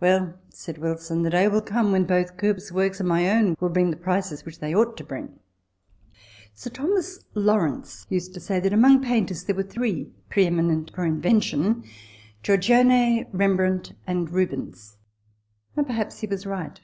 [0.00, 3.68] "Well," said Wilson, "the day will come when both Cuyp's works and my own will
[3.68, 5.40] bring the prices which they ought to bring."
[6.54, 11.04] Sir Thomas Lawrence used to say, that among painters there were three pre eminent for
[11.04, 11.84] invention
[12.42, 14.96] Giorgione, Rembrandt, and Rubens;
[15.76, 16.80] and perhaps he was right.